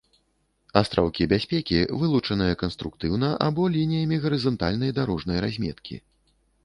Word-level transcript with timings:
Астраўкі 0.79 1.27
бяспекі, 1.33 1.77
вылучаныя 2.03 2.53
канструктыўна 2.63 3.29
або 3.49 3.67
лініямі 3.77 4.19
гарызантальнай 4.25 4.91
дарожнай 5.01 5.37
разметкі 5.47 5.95